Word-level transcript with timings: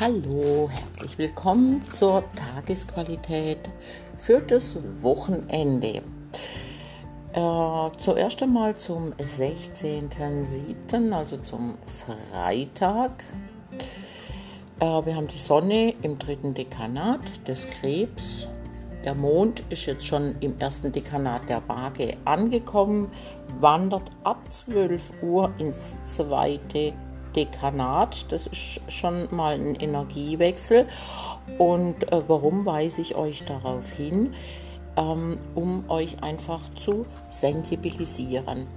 Hallo, 0.00 0.68
herzlich 0.68 1.18
willkommen 1.18 1.80
zur 1.84 2.24
Tagesqualität 2.34 3.60
für 4.18 4.40
das 4.40 4.76
Wochenende. 5.02 6.02
Äh, 7.32 7.90
zuerst 7.98 8.42
einmal 8.42 8.74
zum 8.74 9.12
16.07., 9.12 11.12
also 11.12 11.36
zum 11.36 11.78
Freitag. 11.86 13.22
Äh, 14.80 14.84
wir 14.84 15.14
haben 15.14 15.28
die 15.28 15.38
Sonne 15.38 15.94
im 16.02 16.18
dritten 16.18 16.54
Dekanat 16.54 17.46
des 17.46 17.70
Krebs. 17.70 18.48
Der 19.04 19.14
Mond 19.14 19.62
ist 19.70 19.86
jetzt 19.86 20.04
schon 20.04 20.34
im 20.40 20.58
ersten 20.58 20.90
Dekanat 20.90 21.48
der 21.48 21.62
Waage 21.68 22.16
angekommen, 22.24 23.12
wandert 23.60 24.10
ab 24.24 24.52
12 24.52 25.12
Uhr 25.22 25.52
ins 25.58 26.02
zweite 26.02 26.94
Dekanat. 27.36 28.30
Das 28.32 28.46
ist 28.46 28.80
schon 28.88 29.28
mal 29.34 29.54
ein 29.54 29.74
Energiewechsel. 29.74 30.86
Und 31.58 32.10
äh, 32.12 32.22
warum 32.28 32.66
weise 32.66 33.00
ich 33.00 33.14
euch 33.14 33.44
darauf 33.44 33.92
hin? 33.92 34.34
Ähm, 34.96 35.38
um 35.56 35.90
euch 35.90 36.22
einfach 36.22 36.60
zu 36.76 37.04
sensibilisieren. 37.28 38.68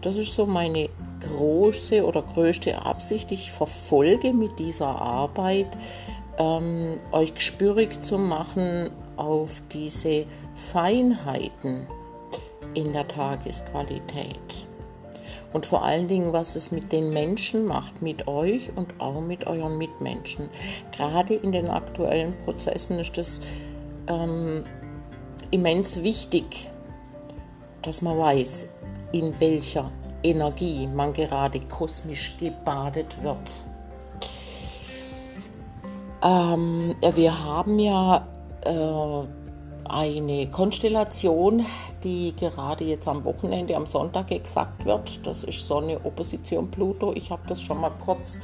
Das 0.00 0.16
ist 0.16 0.32
so 0.32 0.46
meine 0.46 0.88
große 1.20 2.02
oder 2.02 2.22
größte 2.22 2.80
Absicht. 2.80 3.30
Ich 3.30 3.52
verfolge 3.52 4.32
mit 4.32 4.58
dieser 4.58 4.88
Arbeit, 4.88 5.66
ähm, 6.38 6.96
euch 7.12 7.34
gespürig 7.34 8.00
zu 8.00 8.16
machen 8.16 8.88
auf 9.16 9.62
diese 9.70 10.24
Feinheiten 10.54 11.86
in 12.74 12.92
der 12.92 13.06
Tagesqualität 13.06 14.66
und 15.52 15.66
vor 15.66 15.84
allen 15.84 16.08
Dingen, 16.08 16.32
was 16.32 16.56
es 16.56 16.70
mit 16.70 16.92
den 16.92 17.10
Menschen 17.10 17.66
macht, 17.66 18.02
mit 18.02 18.28
euch 18.28 18.70
und 18.76 19.00
auch 19.00 19.20
mit 19.20 19.46
euren 19.46 19.78
Mitmenschen. 19.78 20.48
Gerade 20.96 21.34
in 21.34 21.52
den 21.52 21.68
aktuellen 21.68 22.36
Prozessen 22.44 22.98
ist 22.98 23.16
es 23.18 23.40
ähm, 24.08 24.64
immens 25.50 26.02
wichtig, 26.02 26.70
dass 27.82 28.02
man 28.02 28.18
weiß, 28.18 28.68
in 29.12 29.38
welcher 29.40 29.90
Energie 30.22 30.86
man 30.86 31.12
gerade 31.12 31.60
kosmisch 31.60 32.36
gebadet 32.38 33.22
wird. 33.22 33.64
Ähm, 36.22 36.96
wir 37.14 37.44
haben 37.44 37.78
ja 37.78 38.26
äh, 38.64 39.45
eine 39.90 40.50
Konstellation, 40.50 41.64
die 42.04 42.34
gerade 42.38 42.84
jetzt 42.84 43.08
am 43.08 43.24
Wochenende, 43.24 43.76
am 43.76 43.86
Sonntag 43.86 44.30
exakt 44.30 44.84
wird. 44.84 45.26
Das 45.26 45.44
ist 45.44 45.66
Sonne, 45.66 46.00
Opposition, 46.04 46.70
Pluto. 46.70 47.12
Ich 47.14 47.30
habe 47.30 47.42
das 47.48 47.62
schon 47.62 47.80
mal 47.80 47.92
kurz 48.04 48.40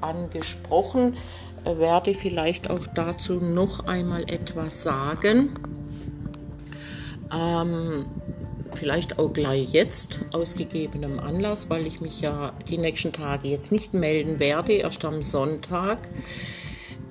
angesprochen, 0.00 1.16
werde 1.64 2.14
vielleicht 2.14 2.70
auch 2.70 2.86
dazu 2.94 3.34
noch 3.34 3.86
einmal 3.86 4.22
etwas 4.24 4.82
sagen. 4.82 5.50
Ähm, 7.32 8.06
vielleicht 8.74 9.18
auch 9.18 9.32
gleich 9.32 9.72
jetzt 9.72 10.20
aus 10.32 10.54
gegebenem 10.56 11.20
Anlass, 11.20 11.70
weil 11.70 11.86
ich 11.86 12.00
mich 12.00 12.20
ja 12.20 12.52
die 12.68 12.78
nächsten 12.78 13.12
Tage 13.12 13.48
jetzt 13.48 13.72
nicht 13.72 13.94
melden 13.94 14.38
werde, 14.38 14.72
erst 14.72 15.04
am 15.04 15.22
Sonntag 15.22 15.98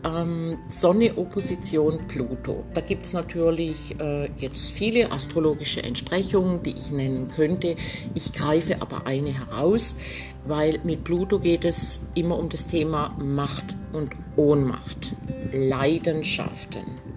ähm, 0.04 0.58
Sonne 0.70 1.18
Opposition 1.18 2.00
Pluto. 2.08 2.64
Da 2.74 2.82
gibt 2.82 3.04
es 3.06 3.14
natürlich 3.14 4.00
äh, 4.00 4.30
jetzt 4.38 4.72
viele 4.72 5.12
astrologische 5.12 5.84
Entsprechungen, 5.84 6.64
die 6.64 6.72
ich 6.72 6.92
nennen 6.92 7.30
könnte. 7.30 7.76
Ich 8.16 8.34
greife 8.34 8.82
aber 8.82 9.06
eine 9.06 9.32
heraus, 9.32 9.96
weil 10.46 10.80
mit 10.84 11.04
Pluto 11.04 11.40
geht 11.40 11.66
es 11.66 12.02
immer 12.16 12.38
um 12.38 12.50
das 12.50 12.68
Thema 12.68 13.16
Macht 13.20 13.76
und 13.94 14.12
Ohnmacht, 14.36 15.16
Leidenschaften. 15.52 17.11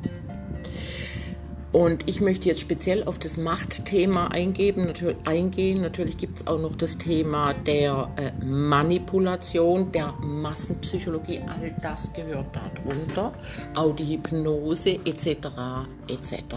Und 1.74 2.08
ich 2.08 2.20
möchte 2.20 2.48
jetzt 2.48 2.60
speziell 2.60 3.02
auf 3.02 3.18
das 3.18 3.36
Machtthema 3.36 4.28
eingehen. 4.28 5.80
Natürlich 5.80 6.16
gibt 6.16 6.36
es 6.36 6.46
auch 6.46 6.60
noch 6.60 6.76
das 6.76 6.98
Thema 6.98 7.52
der 7.52 8.08
äh, 8.16 8.44
Manipulation, 8.44 9.90
der 9.90 10.12
Massenpsychologie. 10.20 11.40
All 11.48 11.74
das 11.82 12.12
gehört 12.12 12.46
darunter. 12.54 13.34
Auch 13.74 13.96
die 13.96 14.04
Hypnose 14.04 15.00
etc. 15.04 15.48
etc. 16.06 16.54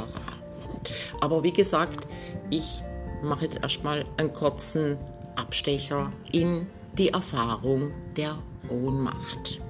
Aber 1.19 1.41
wie 1.41 1.51
gesagt, 1.51 2.05
ich 2.51 2.83
mache 3.23 3.45
jetzt 3.45 3.63
erstmal 3.63 4.05
einen 4.17 4.31
kurzen 4.33 4.97
Abstecher 5.35 6.13
in 6.31 6.67
die 6.95 7.09
Erfahrung 7.09 7.91
der 8.15 8.37
Ohnmacht. 8.69 9.61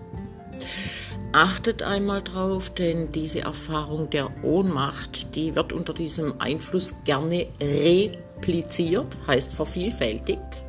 Achtet 1.34 1.84
einmal 1.84 2.24
drauf, 2.24 2.70
denn 2.70 3.12
diese 3.12 3.42
Erfahrung 3.42 4.10
der 4.10 4.30
Ohnmacht, 4.44 5.36
die 5.36 5.56
wird 5.56 5.74
unter 5.74 5.94
diesem 5.94 6.40
Einfluss 6.40 6.96
gerne 7.04 7.48
repliziert, 7.62 9.18
heißt 9.28 9.54
vervielfältigt. 9.54 10.64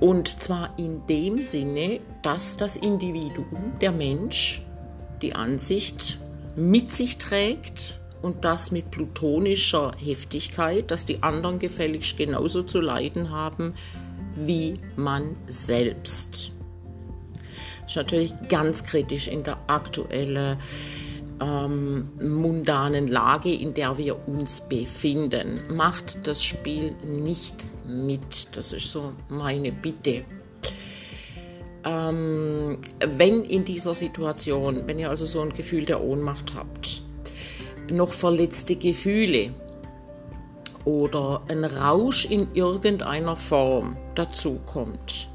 Und 0.00 0.28
zwar 0.42 0.78
in 0.78 1.06
dem 1.06 1.42
Sinne, 1.42 2.00
dass 2.22 2.56
das 2.56 2.76
Individuum, 2.76 3.74
der 3.80 3.92
Mensch, 3.92 4.62
die 5.20 5.34
Ansicht 5.34 6.18
mit 6.56 6.92
sich 6.92 7.18
trägt 7.18 8.00
und 8.20 8.44
das 8.44 8.70
mit 8.70 8.90
plutonischer 8.90 9.92
Heftigkeit, 9.98 10.90
dass 10.90 11.06
die 11.06 11.22
anderen 11.22 11.58
gefälligst 11.58 12.16
genauso 12.16 12.62
zu 12.62 12.80
leiden 12.80 13.30
haben 13.30 13.74
wie 14.34 14.78
man 14.96 15.36
selbst 15.46 16.52
ist 17.86 17.96
natürlich 17.96 18.32
ganz 18.48 18.84
kritisch 18.84 19.28
in 19.28 19.42
der 19.42 19.58
aktuellen 19.66 20.56
ähm, 21.40 22.08
mundanen 22.20 23.08
Lage, 23.08 23.52
in 23.52 23.74
der 23.74 23.98
wir 23.98 24.28
uns 24.28 24.60
befinden. 24.60 25.60
Macht 25.70 26.26
das 26.26 26.42
Spiel 26.42 26.94
nicht 27.04 27.56
mit. 27.86 28.56
Das 28.56 28.72
ist 28.72 28.90
so 28.90 29.12
meine 29.28 29.72
Bitte. 29.72 30.24
Ähm, 31.84 32.78
wenn 33.04 33.44
in 33.44 33.64
dieser 33.64 33.94
Situation, 33.94 34.84
wenn 34.86 34.98
ihr 34.98 35.10
also 35.10 35.26
so 35.26 35.40
ein 35.40 35.52
Gefühl 35.52 35.84
der 35.84 36.02
Ohnmacht 36.02 36.54
habt, 36.54 37.02
noch 37.90 38.12
verletzte 38.12 38.76
Gefühle 38.76 39.50
oder 40.84 41.42
ein 41.48 41.64
Rausch 41.64 42.24
in 42.24 42.48
irgendeiner 42.54 43.34
Form 43.34 43.96
dazukommt, 44.14 45.31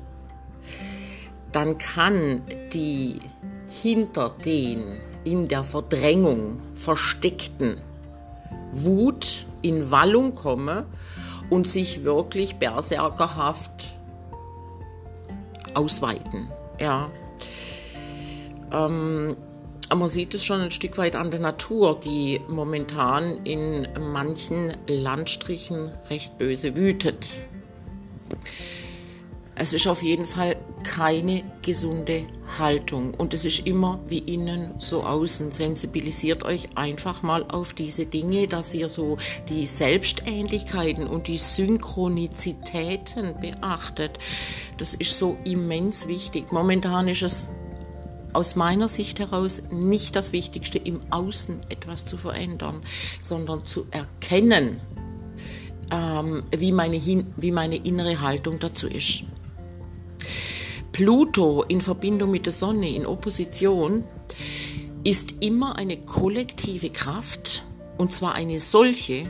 dann 1.52 1.78
kann 1.78 2.42
die 2.74 3.20
hinter 3.68 4.36
den 4.44 4.98
in 5.24 5.48
der 5.48 5.64
Verdrängung 5.64 6.62
versteckten 6.74 7.82
Wut 8.72 9.46
in 9.62 9.92
Wallung 9.92 10.36
komme 10.36 10.86
und 11.50 11.68
sich 11.68 12.04
wirklich 12.04 12.56
berserkerhaft 12.56 13.72
ausweiten. 15.74 16.50
Ja. 16.80 17.10
Ähm, 18.72 19.36
man 19.96 20.08
sieht 20.10 20.34
es 20.34 20.44
schon 20.44 20.60
ein 20.60 20.72
Stück 20.72 20.98
weit 20.98 21.16
an 21.16 21.32
der 21.32 21.40
Natur, 21.40 22.00
die 22.00 22.42
momentan 22.50 23.46
in 23.46 23.88
manchen 24.12 24.74
Landstrichen 24.88 25.92
recht 26.10 26.38
böse 26.38 26.76
wütet. 26.76 27.40
Es 29.60 29.74
ist 29.74 29.88
auf 29.88 30.04
jeden 30.04 30.26
Fall 30.26 30.56
keine 30.84 31.44
gesunde 31.64 32.28
Haltung 32.60 33.16
und 33.16 33.34
es 33.34 33.44
ist 33.44 33.66
immer 33.66 34.00
wie 34.08 34.20
innen 34.20 34.76
so 34.78 35.04
außen. 35.04 35.52
Sensibilisiert 35.52 36.44
euch 36.44 36.70
einfach 36.76 37.24
mal 37.24 37.44
auf 37.50 37.74
diese 37.74 38.06
Dinge, 38.06 38.48
dass 38.48 38.74
ihr 38.76 38.88
so 38.88 39.18
die 39.50 39.66
Selbstähnlichkeiten 39.66 41.08
und 41.08 41.28
die 41.28 41.40
Synchronizitäten 41.40 43.34
beachtet. 43.42 44.20
Das 44.78 44.94
ist 44.94 45.18
so 45.18 45.38
immens 45.44 46.08
wichtig. 46.08 46.52
Momentan 46.52 47.08
ist 47.08 47.24
es 47.24 47.50
aus 48.34 48.56
meiner 48.56 48.90
Sicht 48.90 49.18
heraus 49.18 49.64
nicht 49.72 50.16
das 50.16 50.34
Wichtigste, 50.34 50.78
im 50.78 51.00
Außen 51.10 51.62
etwas 51.70 52.06
zu 52.06 52.20
verändern, 52.20 52.84
sondern 53.22 53.66
zu 53.66 53.88
erkennen, 53.90 54.80
ähm, 55.92 56.44
wie, 56.56 56.72
meine, 56.72 57.02
wie 57.04 57.52
meine 57.52 57.78
innere 57.78 58.22
Haltung 58.22 58.60
dazu 58.60 58.88
ist. 58.88 59.24
Pluto 60.98 61.62
in 61.68 61.80
Verbindung 61.80 62.32
mit 62.32 62.48
der 62.48 62.54
Sonne 62.54 62.90
in 62.90 63.06
Opposition 63.06 64.04
ist 65.04 65.44
immer 65.44 65.78
eine 65.78 65.98
kollektive 65.98 66.90
Kraft 66.90 67.66
und 68.00 68.16
zwar 68.16 68.34
eine 68.34 68.60
solche, 68.60 69.30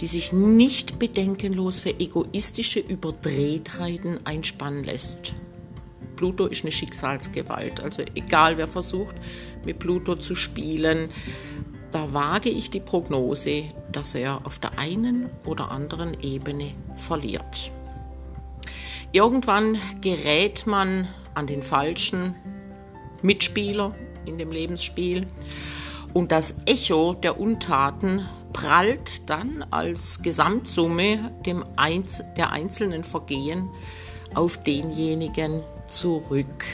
die 0.00 0.06
sich 0.06 0.32
nicht 0.32 0.98
bedenkenlos 0.98 1.80
für 1.80 2.00
egoistische 2.00 2.80
Überdrehtheiten 2.80 4.24
einspannen 4.24 4.84
lässt. 4.84 5.34
Pluto 6.16 6.46
ist 6.46 6.62
eine 6.62 6.72
Schicksalsgewalt, 6.72 7.82
also 7.82 8.02
egal 8.14 8.56
wer 8.56 8.66
versucht 8.66 9.16
mit 9.66 9.78
Pluto 9.78 10.16
zu 10.16 10.34
spielen, 10.34 11.10
da 11.90 12.14
wage 12.14 12.48
ich 12.48 12.70
die 12.70 12.80
Prognose, 12.80 13.64
dass 13.92 14.14
er 14.14 14.46
auf 14.46 14.58
der 14.60 14.78
einen 14.78 15.28
oder 15.44 15.72
anderen 15.72 16.18
Ebene 16.22 16.72
verliert. 16.94 17.70
Irgendwann 19.12 19.78
gerät 20.00 20.66
man 20.66 21.08
an 21.34 21.46
den 21.46 21.62
Falschen 21.62 22.34
Mitspieler 23.22 23.94
in 24.26 24.38
dem 24.38 24.50
Lebensspiel. 24.50 25.26
Und 26.12 26.32
das 26.32 26.56
Echo 26.66 27.14
der 27.14 27.38
Untaten 27.38 28.26
prallt 28.52 29.28
dann 29.28 29.64
als 29.70 30.22
Gesamtsumme 30.22 31.32
dem 31.44 31.62
Einz 31.76 32.22
der 32.36 32.52
einzelnen 32.52 33.04
Vergehen 33.04 33.70
auf 34.34 34.56
denjenigen 34.56 35.62
zurück. 35.84 36.64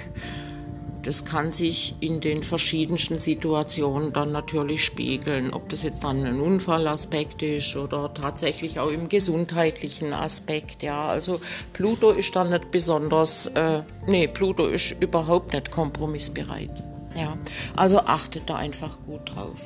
Das 1.03 1.25
kann 1.25 1.51
sich 1.51 1.97
in 1.99 2.21
den 2.21 2.45
verschiedensten 2.45 3.19
Situationen 3.19 4.13
dann 4.13 4.31
natürlich 4.31 4.85
spiegeln, 4.85 5.53
ob 5.53 5.69
das 5.69 5.83
jetzt 5.83 6.05
dann 6.05 6.25
ein 6.25 6.41
Unfallaspekt 6.41 7.43
ist 7.43 7.75
oder 7.75 8.15
tatsächlich 8.15 8.79
auch 8.79 8.91
im 8.91 9.09
gesundheitlichen 9.09 10.13
Aspekt. 10.13 10.85
Ja, 10.85 11.09
also 11.09 11.41
Pluto 11.73 12.13
ist 12.13 12.37
dann 12.37 12.51
nicht 12.51 12.71
besonders, 12.71 13.47
äh, 13.47 13.83
nee, 14.07 14.29
Pluto 14.29 14.67
ist 14.69 14.93
überhaupt 15.01 15.53
nicht 15.53 15.73
kompromissbereit. 15.73 16.85
Ja, 17.17 17.37
also 17.75 17.99
achtet 17.99 18.49
da 18.49 18.57
einfach 18.57 18.99
gut 19.05 19.35
drauf. 19.35 19.61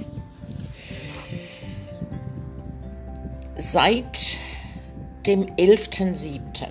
Seit 3.58 4.38
dem 5.26 5.44
11.07., 5.56 6.66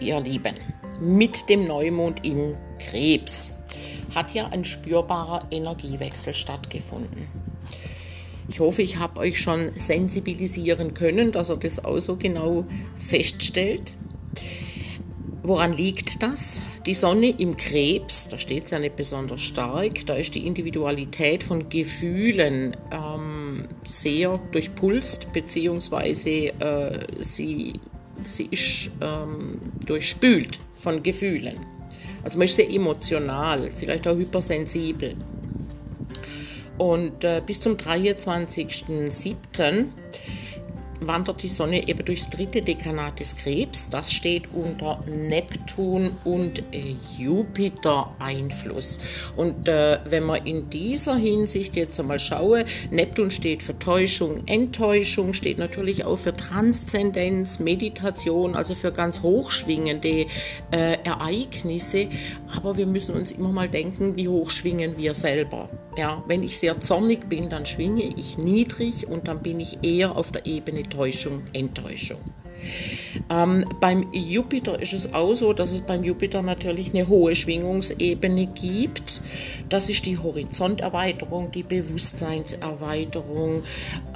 ihr 0.00 0.20
Lieben, 0.20 0.54
mit 1.00 1.48
dem 1.48 1.64
Neumond 1.64 2.24
im 2.24 2.54
Krebs 2.78 3.56
hat 4.14 4.34
ja 4.34 4.48
ein 4.48 4.64
spürbarer 4.64 5.46
Energiewechsel 5.50 6.34
stattgefunden. 6.34 7.26
Ich 8.48 8.60
hoffe, 8.60 8.82
ich 8.82 8.98
habe 8.98 9.20
euch 9.20 9.40
schon 9.40 9.72
sensibilisieren 9.74 10.94
können, 10.94 11.32
dass 11.32 11.48
er 11.48 11.56
das 11.56 11.84
auch 11.84 11.98
so 11.98 12.16
genau 12.16 12.64
feststellt. 12.94 13.94
Woran 15.42 15.72
liegt 15.72 16.22
das? 16.22 16.62
Die 16.86 16.94
Sonne 16.94 17.30
im 17.30 17.56
Krebs, 17.56 18.28
da 18.28 18.38
steht 18.38 18.64
es 18.64 18.70
ja 18.70 18.78
nicht 18.78 18.96
besonders 18.96 19.42
stark, 19.42 20.04
da 20.06 20.14
ist 20.14 20.34
die 20.34 20.44
Individualität 20.44 21.44
von 21.44 21.68
Gefühlen 21.68 22.76
ähm, 22.90 23.68
sehr 23.84 24.40
durchpulst, 24.50 25.32
beziehungsweise 25.32 26.30
äh, 26.30 26.98
sie, 27.20 27.74
sie 28.24 28.48
ist 28.50 28.90
ähm, 29.00 29.60
durchspült 29.84 30.58
von 30.74 31.02
Gefühlen. 31.02 31.58
Also 32.22 32.38
man 32.38 32.44
ist 32.46 32.56
sehr 32.56 32.70
emotional, 32.70 33.70
vielleicht 33.76 34.08
auch 34.08 34.16
hypersensibel. 34.16 35.14
Und 36.78 37.24
äh, 37.24 37.42
bis 37.44 37.60
zum 37.60 37.76
23.07 37.76 39.86
wandert 41.00 41.42
die 41.42 41.48
Sonne 41.48 41.88
eben 41.88 42.04
durchs 42.04 42.30
dritte 42.30 42.62
Dekanat 42.62 43.20
des 43.20 43.36
Krebs. 43.36 43.90
Das 43.90 44.12
steht 44.12 44.44
unter 44.52 45.02
Neptun 45.06 46.10
und 46.24 46.60
äh, 46.72 46.96
Jupiter 47.18 48.14
Einfluss. 48.18 48.98
Und 49.36 49.68
äh, 49.68 49.98
wenn 50.04 50.24
man 50.24 50.46
in 50.46 50.70
dieser 50.70 51.16
Hinsicht 51.16 51.76
jetzt 51.76 51.98
einmal 52.00 52.18
schaue, 52.18 52.64
Neptun 52.90 53.30
steht 53.30 53.62
für 53.62 53.78
Täuschung, 53.78 54.46
Enttäuschung, 54.46 55.34
steht 55.34 55.58
natürlich 55.58 56.04
auch 56.04 56.16
für 56.16 56.36
Transzendenz, 56.36 57.58
Meditation, 57.58 58.54
also 58.54 58.74
für 58.74 58.92
ganz 58.92 59.22
hochschwingende 59.22 60.26
äh, 60.70 60.98
Ereignisse. 61.04 62.08
Aber 62.54 62.76
wir 62.76 62.86
müssen 62.86 63.14
uns 63.14 63.32
immer 63.32 63.50
mal 63.50 63.68
denken, 63.68 64.16
wie 64.16 64.28
hoch 64.28 64.50
schwingen 64.50 64.96
wir 64.96 65.14
selber. 65.14 65.68
Ja, 65.96 66.22
wenn 66.26 66.42
ich 66.42 66.58
sehr 66.58 66.80
zornig 66.80 67.28
bin, 67.28 67.48
dann 67.48 67.64
schwinge 67.64 68.04
ich 68.16 68.36
niedrig 68.36 69.06
und 69.06 69.28
dann 69.28 69.42
bin 69.42 69.60
ich 69.60 69.78
eher 69.82 70.14
auf 70.16 70.30
der 70.30 70.44
Ebene 70.44 70.82
Täuschung, 70.88 71.42
Enttäuschung. 71.52 72.20
Ähm, 73.30 73.64
beim 73.80 74.12
Jupiter 74.12 74.80
ist 74.80 74.92
es 74.92 75.14
auch 75.14 75.34
so, 75.34 75.52
dass 75.52 75.72
es 75.72 75.82
beim 75.82 76.04
Jupiter 76.04 76.42
natürlich 76.42 76.94
eine 76.94 77.08
hohe 77.08 77.34
Schwingungsebene 77.34 78.46
gibt. 78.46 79.22
Das 79.68 79.88
ist 79.88 80.06
die 80.06 80.18
Horizonterweiterung, 80.18 81.50
die 81.50 81.62
Bewusstseinserweiterung. 81.62 83.62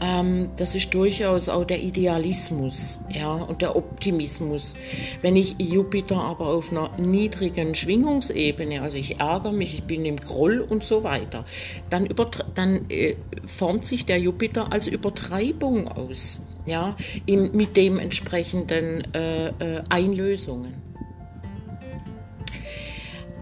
Ähm, 0.00 0.50
das 0.56 0.74
ist 0.74 0.92
durchaus 0.94 1.48
auch 1.48 1.64
der 1.64 1.82
Idealismus 1.82 2.98
ja, 3.12 3.32
und 3.32 3.62
der 3.62 3.76
Optimismus. 3.76 4.76
Wenn 5.22 5.36
ich 5.36 5.56
Jupiter 5.58 6.16
aber 6.16 6.48
auf 6.48 6.70
einer 6.70 6.90
niedrigen 6.98 7.74
Schwingungsebene, 7.74 8.82
also 8.82 8.96
ich 8.96 9.20
ärgere 9.20 9.52
mich, 9.52 9.74
ich 9.74 9.84
bin 9.84 10.04
im 10.04 10.16
Groll 10.16 10.60
und 10.60 10.84
so 10.84 11.04
weiter, 11.04 11.44
dann, 11.88 12.08
dann 12.54 12.90
äh, 12.90 13.16
formt 13.46 13.86
sich 13.86 14.06
der 14.06 14.18
Jupiter 14.18 14.72
als 14.72 14.86
Übertreibung 14.86 15.88
aus 15.88 16.40
ja, 16.66 16.96
in, 17.26 17.54
mit 17.56 17.76
dementsprechenden 17.76 19.02
äh, 19.14 19.48
äh, 19.48 19.82
Einlösungen. 19.88 20.74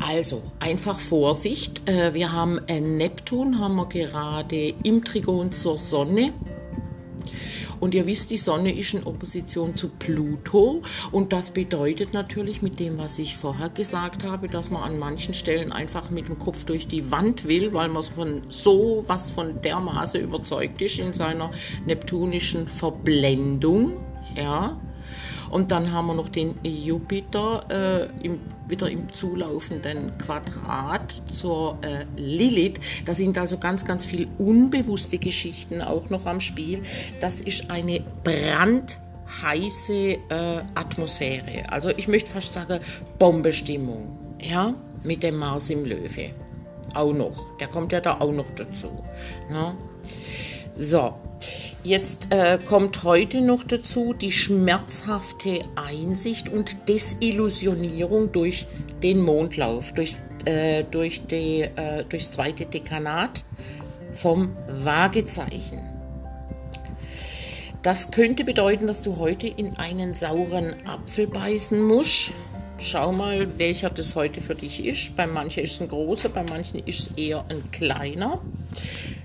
Also 0.01 0.43
einfach 0.61 1.01
Vorsicht. 1.01 1.89
Äh, 1.89 2.15
wir 2.15 2.33
haben 2.33 2.61
Neptun, 2.67 3.59
haben 3.59 3.75
wir 3.77 3.87
gerade 3.87 4.75
im 4.83 5.05
Trigon 5.05 5.51
zur 5.51 5.77
Sonne. 5.77 6.33
Und 7.81 7.95
ihr 7.95 8.07
wisst, 8.07 8.31
die 8.31 8.37
Sonne 8.37 8.77
ist 8.77 8.95
in 8.95 9.05
Opposition 9.05 9.75
zu 9.77 9.89
Pluto. 9.89 10.83
Und 11.13 11.33
das 11.33 11.51
bedeutet 11.51 12.13
natürlich 12.13 12.63
mit 12.63 12.79
dem, 12.81 12.99
was 12.99 13.19
ich 13.19 13.37
vorher 13.37 13.69
gesagt 13.69 14.25
habe, 14.25 14.49
dass 14.49 14.71
man 14.71 14.83
an 14.83 14.99
manchen 14.99 15.35
Stellen 15.35 15.73
einfach 15.73 16.11
mit 16.11 16.29
dem 16.29 16.39
Kopf 16.39 16.65
durch 16.65 16.87
die 16.87 17.11
Wand 17.11 17.47
will, 17.47 17.73
weil 17.73 17.89
man 17.89 18.03
von 18.03 18.43
so 18.49 19.05
was 19.07 19.31
von 19.31 19.61
dermaßen 19.63 20.21
überzeugt 20.21 20.81
ist 20.83 20.99
in 20.99 21.13
seiner 21.13 21.51
neptunischen 21.87 22.67
Verblendung. 22.67 23.93
Ja, 24.37 24.79
und 25.51 25.71
dann 25.71 25.93
haben 25.93 26.07
wir 26.07 26.15
noch 26.15 26.29
den 26.29 26.55
Jupiter 26.63 27.65
äh, 27.71 28.27
im, 28.27 28.41
wieder 28.69 28.91
im 28.91 29.13
zulaufenden 29.13 30.17
Quadrat 30.19 31.23
zur 31.33 31.79
äh, 31.83 32.05
Lilith. 32.17 32.81
Da 33.05 33.15
sind 33.15 33.39
also 33.39 33.59
ganz, 33.59 33.85
ganz 33.85 34.05
viele 34.05 34.29
unbewusste 34.39 35.19
Geschichten 35.19 35.81
auch 35.81 36.11
noch 36.11 36.27
am 36.27 36.41
Spiel. 36.41 36.83
Das 37.21 37.41
ist 37.41 37.71
eine 37.71 38.05
brandheiße 38.25 39.93
äh, 39.95 40.19
Atmosphäre. 40.75 41.71
Also 41.71 41.91
ich 41.91 42.09
möchte 42.09 42.31
fast 42.31 42.53
sagen 42.53 42.81
Bombestimmung. 43.19 44.19
Ja, 44.41 44.75
mit 45.03 45.23
dem 45.23 45.37
Mars 45.37 45.71
im 45.71 45.85
Löwe. 45.85 46.31
Auch 46.95 47.13
noch. 47.13 47.59
Der 47.59 47.69
kommt 47.69 47.93
ja 47.93 48.01
da 48.01 48.21
auch 48.21 48.33
noch 48.33 48.51
dazu. 48.57 49.05
Ja. 49.51 49.75
So, 50.77 51.15
Jetzt 51.85 52.33
äh, 52.33 52.59
kommt 52.67 53.05
heute 53.05 53.41
noch 53.41 53.63
dazu 53.63 54.13
die 54.13 54.33
schmerzhafte 54.33 55.61
Einsicht 55.77 56.49
und 56.49 56.89
Desillusionierung 56.89 58.33
durch 58.33 58.67
den 59.03 59.21
Mondlauf, 59.21 59.93
durch, 59.93 60.17
äh, 60.45 60.83
durch 60.83 61.27
die, 61.27 61.63
äh, 61.63 62.05
durchs 62.09 62.33
zweite 62.33 62.67
Dekanat 62.67 63.45
vom 64.13 64.57
Waagezeichen. 64.83 65.79
Das 67.85 68.11
könnte 68.11 68.43
bedeuten, 68.43 68.89
dass 68.89 69.03
du 69.03 69.17
heute 69.19 69.47
in 69.47 69.77
einen 69.77 70.15
sauren 70.15 70.75
Apfel 70.85 71.29
beißen 71.29 71.81
musst. 71.81 72.33
Schau 72.79 73.13
mal, 73.13 73.57
welcher 73.59 73.91
das 73.91 74.17
heute 74.17 74.41
für 74.41 74.57
dich 74.57 74.85
ist. 74.85 75.17
Bei 75.17 75.29
manchen 75.29 75.63
ist 75.63 75.75
es 75.75 75.81
ein 75.81 75.89
großer, 75.89 76.29
bei 76.29 76.43
manchen 76.43 76.81
ist 76.87 77.01
es 77.01 77.17
eher 77.17 77.45
ein 77.49 77.71
kleiner. 77.71 78.41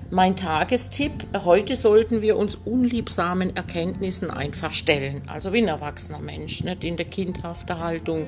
Mein 0.09 0.35
Tagestipp, 0.35 1.11
heute 1.43 1.75
sollten 1.75 2.21
wir 2.21 2.37
uns 2.37 2.55
unliebsamen 2.55 3.55
Erkenntnissen 3.55 4.29
einfach 4.29 4.71
stellen. 4.71 5.23
Also 5.27 5.53
wie 5.53 5.59
ein 5.59 5.67
erwachsener 5.67 6.19
Mensch, 6.19 6.63
nicht 6.63 6.83
in 6.83 6.97
der 6.97 7.05
kindhaften 7.05 7.79
Haltung, 7.79 8.27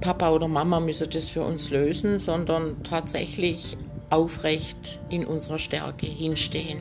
Papa 0.00 0.30
oder 0.30 0.48
Mama 0.48 0.80
müsse 0.80 1.06
das 1.06 1.28
für 1.28 1.42
uns 1.42 1.70
lösen, 1.70 2.18
sondern 2.18 2.82
tatsächlich 2.82 3.76
aufrecht 4.10 5.00
in 5.08 5.24
unserer 5.24 5.58
Stärke 5.58 6.06
hinstehen. 6.06 6.80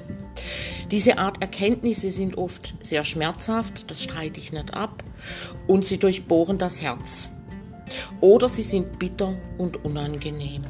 Diese 0.92 1.18
Art 1.18 1.42
Erkenntnisse 1.42 2.12
sind 2.12 2.38
oft 2.38 2.74
sehr 2.82 3.04
schmerzhaft, 3.04 3.90
das 3.92 4.04
streite 4.04 4.40
ich 4.40 4.52
nicht 4.52 4.74
ab, 4.74 5.04
und 5.68 5.86
sie 5.86 5.98
durchbohren 5.98 6.58
das 6.58 6.82
Herz. 6.82 7.30
Oder 8.20 8.48
sie 8.48 8.64
sind 8.64 9.00
bitter 9.00 9.36
und 9.58 9.86
unangenehm. 9.86 10.64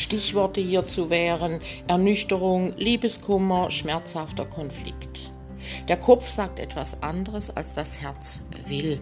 Stichworte 0.00 0.62
hierzu 0.62 1.10
wären 1.10 1.60
Ernüchterung, 1.86 2.72
Liebeskummer, 2.78 3.70
schmerzhafter 3.70 4.46
Konflikt. 4.46 5.30
Der 5.88 5.98
Kopf 5.98 6.26
sagt 6.26 6.58
etwas 6.58 7.02
anderes, 7.02 7.54
als 7.54 7.74
das 7.74 8.00
Herz 8.00 8.40
will. 8.66 8.98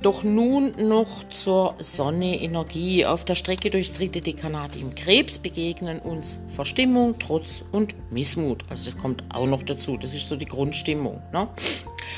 Doch 0.00 0.22
nun 0.22 0.88
noch 0.88 1.28
zur 1.28 1.74
Sonne 1.78 2.40
Energie. 2.40 3.04
Auf 3.04 3.26
der 3.26 3.34
Strecke 3.34 3.68
durchs 3.68 3.92
dritte 3.92 4.22
Dekanat 4.22 4.74
im 4.74 4.94
Krebs 4.94 5.38
begegnen 5.38 5.98
uns 5.98 6.38
Verstimmung, 6.48 7.18
Trotz 7.18 7.62
und 7.70 7.94
Missmut. 8.10 8.64
Also 8.70 8.90
das 8.90 8.98
kommt 8.98 9.22
auch 9.34 9.46
noch 9.46 9.64
dazu. 9.64 9.98
Das 9.98 10.14
ist 10.14 10.28
so 10.28 10.36
die 10.36 10.46
Grundstimmung. 10.46 11.20
Ne? 11.32 11.48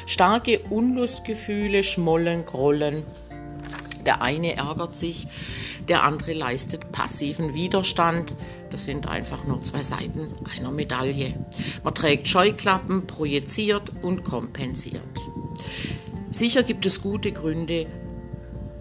Starke 0.06 0.60
Unlustgefühle, 0.70 1.82
Schmollen, 1.82 2.44
Grollen. 2.44 3.02
Der 4.04 4.22
eine 4.22 4.56
ärgert 4.56 4.94
sich, 4.94 5.26
der 5.88 6.04
andere 6.04 6.32
leistet 6.32 6.92
passiven 6.92 7.54
Widerstand. 7.54 8.34
Das 8.70 8.84
sind 8.84 9.08
einfach 9.08 9.44
nur 9.44 9.62
zwei 9.62 9.82
Seiten 9.82 10.34
einer 10.56 10.70
Medaille. 10.70 11.34
Man 11.82 11.94
trägt 11.94 12.28
Scheuklappen, 12.28 13.06
projiziert 13.06 13.90
und 14.02 14.24
kompensiert. 14.24 15.02
Sicher 16.30 16.62
gibt 16.62 16.86
es 16.86 17.02
gute 17.02 17.32
Gründe, 17.32 17.86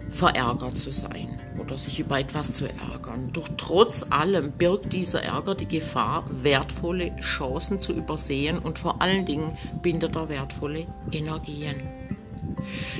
verärgert 0.08 0.78
zu 0.78 0.90
sein. 0.90 1.40
oder 1.60 1.76
sich 1.76 2.00
über 2.00 2.18
etwas 2.18 2.54
zu 2.54 2.66
ärgern. 2.66 3.30
Doch 3.32 3.48
trotz 3.56 4.06
allem 4.10 4.52
birgt 4.52 4.92
dieser 4.92 5.22
Ärger 5.22 5.54
die 5.54 5.68
Gefahr, 5.68 6.24
wertvolle 6.30 7.14
Chancen 7.16 7.80
zu 7.80 7.92
übersehen 7.92 8.58
und 8.58 8.78
vor 8.78 9.02
allen 9.02 9.26
Dingen 9.26 9.56
bindet 9.82 10.16
er 10.16 10.28
wertvolle 10.28 10.86
Energien. 11.12 11.99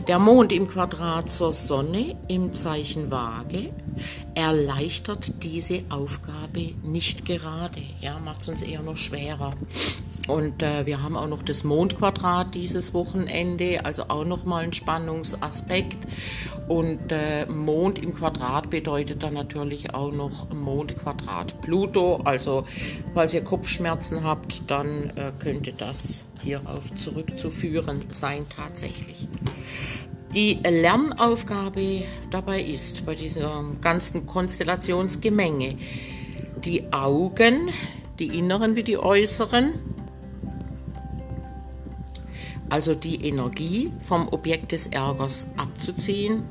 Der 0.09 0.19
Mond 0.19 0.53
im 0.53 0.69
Quadrat 0.69 1.31
zur 1.31 1.53
Sonne 1.53 2.17
im 2.29 2.53
Zeichen 2.53 3.11
Waage 3.11 3.71
erleichtert 4.35 5.43
diese 5.43 5.83
Aufgabe 5.89 6.75
nicht 6.83 7.25
gerade, 7.25 7.83
ja, 8.01 8.19
macht 8.19 8.43
es 8.43 8.49
uns 8.49 8.63
eher 8.63 8.83
noch 8.83 8.97
schwerer. 8.97 9.53
Und 10.31 10.63
äh, 10.63 10.87
wir 10.87 11.03
haben 11.03 11.17
auch 11.17 11.27
noch 11.27 11.43
das 11.43 11.65
Mondquadrat 11.65 12.55
dieses 12.55 12.95
Wochenende, 12.95 13.85
also 13.85 14.05
auch 14.09 14.25
nochmal 14.25 14.65
ein 14.65 14.73
Spannungsaspekt. 14.73 15.99
Und 16.69 17.11
äh, 17.11 17.47
Mond 17.47 17.99
im 17.99 18.15
Quadrat 18.15 18.71
bedeutet 18.71 19.23
dann 19.23 19.35
natürlich 19.35 19.93
auch 19.93 20.13
noch 20.13 20.49
Mondquadrat 20.51 21.61
Pluto. 21.63 22.21
Also, 22.25 22.65
falls 23.13 23.35
ihr 23.35 23.43
Kopfschmerzen 23.43 24.23
habt, 24.23 24.71
dann 24.71 25.11
äh, 25.17 25.33
könnte 25.39 25.73
das 25.73 26.25
hierauf 26.43 26.95
zurückzuführen 26.97 28.05
sein 28.09 28.47
tatsächlich. 28.49 29.29
Die 30.33 30.61
Lernaufgabe 30.63 32.05
dabei 32.31 32.63
ist, 32.63 33.05
bei 33.05 33.17
dieser 33.17 33.65
ganzen 33.81 34.27
Konstellationsgemenge, 34.27 35.77
die 36.65 36.93
Augen, 36.93 37.71
die 38.21 38.39
inneren 38.39 38.77
wie 38.77 38.85
die 38.85 38.97
äußeren, 38.97 39.73
also 42.71 42.95
die 42.95 43.27
Energie 43.27 43.93
vom 44.01 44.29
Objekt 44.29 44.73
des 44.73 44.87
Ärgers 44.87 45.51
abzuziehen. 45.57 46.45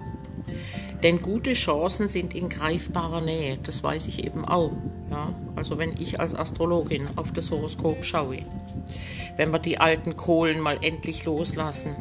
Denn 1.03 1.21
gute 1.21 1.53
Chancen 1.53 2.09
sind 2.09 2.35
in 2.35 2.49
greifbarer 2.49 3.21
Nähe, 3.21 3.57
das 3.63 3.83
weiß 3.83 4.07
ich 4.07 4.25
eben 4.25 4.43
auch. 4.43 4.73
Ja? 5.09 5.33
Also 5.55 5.77
wenn 5.77 5.93
ich 5.97 6.19
als 6.19 6.35
Astrologin 6.35 7.07
auf 7.15 7.31
das 7.31 7.51
Horoskop 7.51 8.03
schaue, 8.03 8.39
wenn 9.37 9.51
wir 9.51 9.59
die 9.59 9.77
alten 9.77 10.17
Kohlen 10.17 10.59
mal 10.59 10.77
endlich 10.81 11.23
loslassen. 11.23 11.95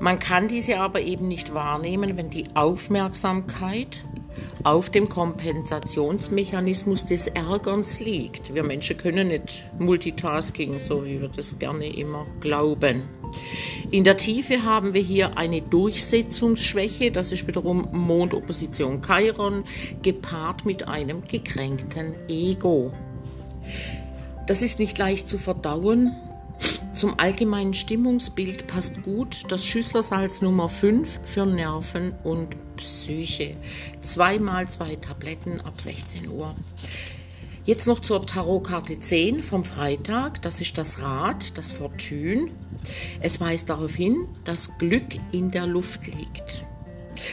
Man 0.00 0.18
kann 0.18 0.48
diese 0.48 0.80
aber 0.80 1.00
eben 1.02 1.28
nicht 1.28 1.54
wahrnehmen, 1.54 2.16
wenn 2.16 2.30
die 2.30 2.46
Aufmerksamkeit 2.54 4.04
auf 4.62 4.90
dem 4.90 5.08
Kompensationsmechanismus 5.08 7.04
des 7.04 7.26
Ärgerns 7.28 8.00
liegt. 8.00 8.54
Wir 8.54 8.62
Menschen 8.62 8.96
können 8.96 9.28
nicht 9.28 9.64
Multitasking, 9.78 10.78
so 10.80 11.04
wie 11.04 11.20
wir 11.20 11.28
das 11.28 11.58
gerne 11.58 11.86
immer 11.86 12.26
glauben. 12.40 13.04
In 13.90 14.04
der 14.04 14.16
Tiefe 14.16 14.64
haben 14.64 14.94
wir 14.94 15.02
hier 15.02 15.36
eine 15.38 15.60
Durchsetzungsschwäche, 15.62 17.10
das 17.10 17.32
ist 17.32 17.46
wiederum 17.46 17.88
Mondopposition 17.92 19.00
Chiron, 19.02 19.64
gepaart 20.02 20.64
mit 20.64 20.88
einem 20.88 21.24
gekränkten 21.24 22.14
Ego. 22.28 22.92
Das 24.46 24.62
ist 24.62 24.78
nicht 24.78 24.98
leicht 24.98 25.28
zu 25.28 25.38
verdauen. 25.38 26.14
Zum 26.94 27.18
allgemeinen 27.18 27.74
Stimmungsbild 27.74 28.68
passt 28.68 29.02
gut 29.02 29.42
das 29.48 29.66
Schüsslersalz 29.66 30.42
Nummer 30.42 30.68
5 30.68 31.20
für 31.24 31.44
Nerven 31.44 32.14
und 32.22 32.56
Psyche. 32.76 33.56
Zweimal 33.98 34.68
zwei 34.68 34.94
Tabletten 34.94 35.60
ab 35.60 35.80
16 35.80 36.28
Uhr. 36.28 36.54
Jetzt 37.64 37.88
noch 37.88 37.98
zur 37.98 38.24
Tarotkarte 38.24 39.00
10 39.00 39.42
vom 39.42 39.64
Freitag. 39.64 40.40
Das 40.42 40.60
ist 40.60 40.78
das 40.78 41.02
Rad, 41.02 41.58
das 41.58 41.72
Fortune. 41.72 42.50
Es 43.20 43.40
weist 43.40 43.70
darauf 43.70 43.94
hin, 43.94 44.28
dass 44.44 44.78
Glück 44.78 45.16
in 45.32 45.50
der 45.50 45.66
Luft 45.66 46.06
liegt. 46.06 46.64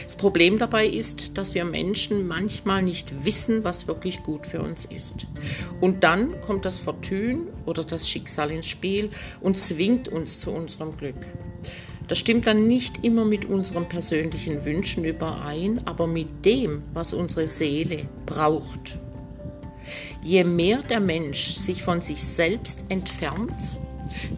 Das 0.04 0.16
Problem 0.16 0.58
dabei 0.58 0.86
ist, 0.86 1.38
dass 1.38 1.54
wir 1.54 1.64
Menschen 1.64 2.26
manchmal 2.26 2.82
nicht 2.82 3.24
wissen, 3.24 3.64
was 3.64 3.86
wirklich 3.86 4.22
gut 4.22 4.46
für 4.46 4.60
uns 4.60 4.84
ist. 4.84 5.26
Und 5.80 6.04
dann 6.04 6.40
kommt 6.40 6.64
das 6.64 6.78
Fortune 6.78 7.46
oder 7.66 7.84
das 7.84 8.08
Schicksal 8.08 8.50
ins 8.50 8.66
Spiel 8.66 9.10
und 9.40 9.58
zwingt 9.58 10.08
uns 10.08 10.38
zu 10.38 10.50
unserem 10.50 10.96
Glück. 10.96 11.26
Das 12.08 12.18
stimmt 12.18 12.46
dann 12.46 12.66
nicht 12.66 13.04
immer 13.04 13.24
mit 13.24 13.44
unseren 13.44 13.88
persönlichen 13.88 14.64
Wünschen 14.64 15.04
überein, 15.04 15.80
aber 15.86 16.06
mit 16.06 16.44
dem, 16.44 16.82
was 16.92 17.14
unsere 17.14 17.48
Seele 17.48 18.06
braucht. 18.26 18.98
Je 20.22 20.44
mehr 20.44 20.82
der 20.82 21.00
Mensch 21.00 21.54
sich 21.56 21.82
von 21.82 22.02
sich 22.02 22.22
selbst 22.22 22.84
entfernt, 22.88 23.54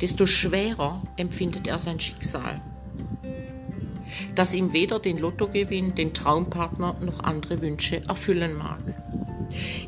desto 0.01 0.27
schwerer 0.27 1.03
empfindet 1.17 1.67
er 1.67 1.79
sein 1.79 1.99
Schicksal 1.99 2.61
das 4.35 4.55
ihm 4.55 4.73
weder 4.73 4.99
den 4.99 5.19
Lottogewinn, 5.19 5.95
den 5.95 6.15
Traumpartner 6.15 6.97
noch 7.01 7.21
andere 7.21 7.61
Wünsche 7.61 8.03
erfüllen 8.09 8.57
mag. 8.57 8.81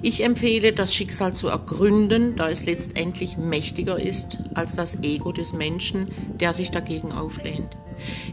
Ich 0.03 0.23
empfehle, 0.23 0.73
das 0.73 0.95
Schicksal 0.95 1.35
zu 1.35 1.49
ergründen, 1.49 2.37
da 2.37 2.49
es 2.49 2.65
letztendlich 2.65 3.37
mächtiger 3.37 3.99
ist 3.99 4.39
als 4.55 4.77
das 4.77 5.03
Ego 5.03 5.33
des 5.33 5.53
Menschen, 5.53 6.09
der 6.39 6.53
sich 6.53 6.71
dagegen 6.71 7.13
auflehnt. 7.13 7.77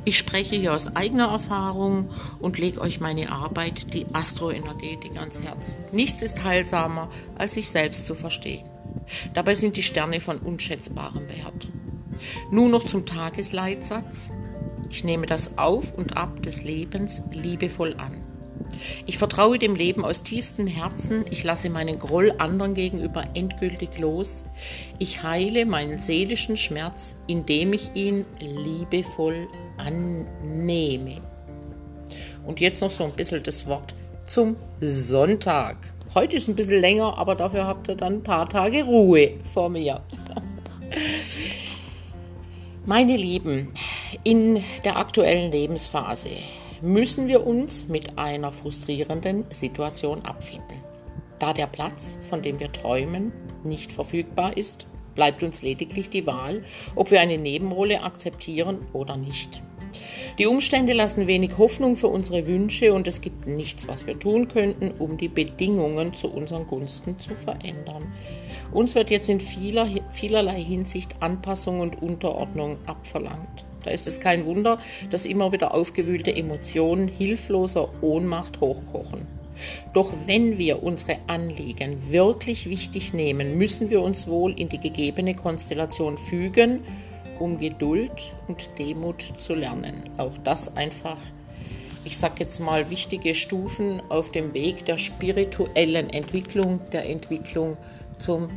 Ich 0.03 0.17
spreche 0.17 0.55
hier 0.55 0.73
aus 0.73 0.95
eigener 0.95 1.29
Erfahrung 1.29 2.09
und 2.39 2.57
lege 2.57 2.81
euch 2.81 2.99
meine 2.99 3.31
Arbeit, 3.31 3.93
die 3.93 4.05
Astroenergetik, 4.11 5.17
ans 5.17 5.41
Herz. 5.41 5.77
Nichts 5.91 6.21
ist 6.21 6.43
heilsamer, 6.43 7.09
als 7.35 7.53
sich 7.53 7.69
selbst 7.69 8.05
zu 8.05 8.13
verstehen. 8.13 8.65
Dabei 9.33 9.55
sind 9.55 9.77
die 9.77 9.83
Sterne 9.83 10.19
von 10.19 10.37
unschätzbarem 10.37 11.27
Wert. 11.29 11.69
Nun 12.51 12.71
noch 12.71 12.85
zum 12.85 13.05
Tagesleitsatz. 13.05 14.29
Ich 14.93 15.03
nehme 15.03 15.25
das 15.25 15.57
Auf 15.57 15.95
und 15.95 16.17
Ab 16.17 16.43
des 16.43 16.63
Lebens 16.63 17.23
liebevoll 17.31 17.95
an. 17.97 18.21
Ich 19.07 19.17
vertraue 19.17 19.57
dem 19.57 19.73
Leben 19.73 20.05
aus 20.05 20.21
tiefstem 20.21 20.67
Herzen. 20.67 21.25
Ich 21.31 21.43
lasse 21.43 21.71
meinen 21.71 21.97
Groll 21.97 22.31
anderen 22.37 22.75
gegenüber 22.75 23.23
endgültig 23.33 23.97
los. 23.97 24.45
Ich 24.99 25.23
heile 25.23 25.65
meinen 25.65 25.97
seelischen 25.97 26.57
Schmerz, 26.57 27.15
indem 27.25 27.73
ich 27.73 27.95
ihn 27.95 28.25
liebevoll 28.39 29.47
annehme. 29.77 31.21
Und 32.45 32.59
jetzt 32.59 32.81
noch 32.81 32.91
so 32.91 33.03
ein 33.05 33.13
bisschen 33.13 33.41
das 33.41 33.65
Wort 33.65 33.95
zum 34.27 34.57
Sonntag. 34.79 35.77
Heute 36.13 36.35
ist 36.35 36.47
ein 36.47 36.55
bisschen 36.55 36.81
länger, 36.81 37.17
aber 37.17 37.33
dafür 37.33 37.65
habt 37.65 37.87
ihr 37.87 37.95
dann 37.95 38.17
ein 38.17 38.23
paar 38.23 38.47
Tage 38.47 38.83
Ruhe 38.83 39.39
vor 39.55 39.69
mir. 39.69 40.03
Meine 42.85 43.17
Lieben, 43.17 43.71
in 44.23 44.63
der 44.83 44.97
aktuellen 44.97 45.51
Lebensphase 45.51 46.29
müssen 46.81 47.27
wir 47.27 47.45
uns 47.47 47.87
mit 47.87 48.17
einer 48.17 48.51
frustrierenden 48.51 49.45
Situation 49.53 50.21
abfinden. 50.21 50.83
Da 51.39 51.53
der 51.53 51.67
Platz, 51.67 52.17
von 52.29 52.41
dem 52.41 52.59
wir 52.59 52.71
träumen, 52.71 53.31
nicht 53.63 53.91
verfügbar 53.91 54.57
ist, 54.57 54.87
bleibt 55.15 55.43
uns 55.43 55.61
lediglich 55.61 56.09
die 56.09 56.25
Wahl, 56.25 56.63
ob 56.95 57.11
wir 57.11 57.21
eine 57.21 57.37
Nebenrolle 57.37 58.03
akzeptieren 58.03 58.79
oder 58.93 59.15
nicht. 59.15 59.61
Die 60.39 60.47
Umstände 60.47 60.93
lassen 60.93 61.27
wenig 61.27 61.57
Hoffnung 61.57 61.95
für 61.95 62.07
unsere 62.07 62.47
Wünsche 62.47 62.93
und 62.93 63.07
es 63.07 63.21
gibt 63.21 63.45
nichts, 63.45 63.87
was 63.87 64.07
wir 64.07 64.19
tun 64.19 64.47
könnten, 64.47 64.91
um 64.97 65.17
die 65.17 65.27
Bedingungen 65.27 66.13
zu 66.13 66.27
unseren 66.31 66.65
Gunsten 66.65 67.19
zu 67.19 67.35
verändern. 67.35 68.11
Uns 68.71 68.95
wird 68.95 69.11
jetzt 69.11 69.29
in 69.29 69.39
vieler, 69.39 69.87
vielerlei 70.11 70.61
Hinsicht 70.61 71.21
Anpassung 71.21 71.81
und 71.81 72.01
Unterordnung 72.01 72.77
abverlangt. 72.87 73.65
Da 73.83 73.91
ist 73.91 74.07
es 74.07 74.19
kein 74.19 74.45
Wunder, 74.45 74.79
dass 75.09 75.25
immer 75.25 75.51
wieder 75.51 75.73
aufgewühlte 75.73 76.35
Emotionen 76.35 77.07
hilfloser 77.07 77.89
Ohnmacht 78.01 78.59
hochkochen. 78.61 79.27
Doch 79.93 80.11
wenn 80.25 80.57
wir 80.57 80.81
unsere 80.81 81.17
Anliegen 81.27 82.11
wirklich 82.11 82.69
wichtig 82.69 83.13
nehmen, 83.13 83.57
müssen 83.57 83.89
wir 83.89 84.01
uns 84.01 84.27
wohl 84.27 84.59
in 84.59 84.69
die 84.69 84.79
gegebene 84.79 85.35
Konstellation 85.35 86.17
fügen 86.17 86.79
um 87.39 87.57
Geduld 87.57 88.33
und 88.47 88.69
Demut 88.79 89.33
zu 89.37 89.55
lernen. 89.55 90.03
Auch 90.17 90.37
das 90.43 90.77
einfach, 90.77 91.17
ich 92.05 92.17
sage 92.17 92.35
jetzt 92.39 92.59
mal, 92.59 92.89
wichtige 92.89 93.35
Stufen 93.35 94.01
auf 94.09 94.29
dem 94.31 94.53
Weg 94.53 94.85
der 94.85 94.97
spirituellen 94.97 96.09
Entwicklung, 96.09 96.79
der 96.91 97.09
Entwicklung 97.09 97.77
zum 98.17 98.49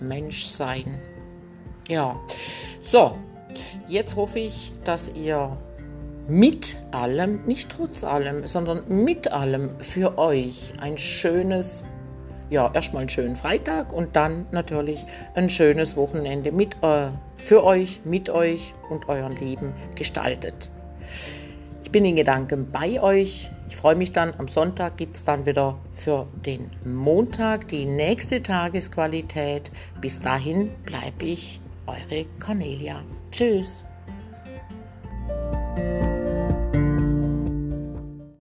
Menschsein. 0.00 1.00
Ja, 1.88 2.20
so, 2.82 3.16
jetzt 3.88 4.16
hoffe 4.16 4.38
ich, 4.38 4.72
dass 4.84 5.14
ihr 5.14 5.56
mit 6.28 6.76
allem, 6.90 7.44
nicht 7.46 7.70
trotz 7.70 8.04
allem, 8.04 8.46
sondern 8.46 8.82
mit 8.88 9.32
allem 9.32 9.70
für 9.80 10.18
euch 10.18 10.74
ein 10.80 10.98
schönes 10.98 11.84
ja, 12.50 12.70
erstmal 12.72 13.00
einen 13.00 13.10
schönen 13.10 13.36
Freitag 13.36 13.92
und 13.92 14.16
dann 14.16 14.46
natürlich 14.52 15.04
ein 15.34 15.50
schönes 15.50 15.96
Wochenende 15.96 16.52
mit, 16.52 16.82
äh, 16.82 17.08
für 17.36 17.64
euch, 17.64 18.00
mit 18.04 18.30
euch 18.30 18.74
und 18.88 19.08
euren 19.08 19.36
Lieben 19.36 19.74
gestaltet. 19.94 20.70
Ich 21.84 21.90
bin 21.90 22.04
in 22.04 22.16
Gedanken 22.16 22.70
bei 22.70 23.02
euch. 23.02 23.50
Ich 23.68 23.76
freue 23.76 23.94
mich 23.94 24.12
dann. 24.12 24.34
Am 24.38 24.48
Sonntag 24.48 24.96
gibt 24.96 25.16
es 25.16 25.24
dann 25.24 25.46
wieder 25.46 25.78
für 25.94 26.26
den 26.44 26.70
Montag 26.84 27.68
die 27.68 27.86
nächste 27.86 28.42
Tagesqualität. 28.42 29.70
Bis 30.00 30.20
dahin 30.20 30.70
bleibe 30.84 31.24
ich 31.24 31.60
eure 31.88 32.26
Cornelia. 32.38 33.02
Tschüss. 33.30 33.84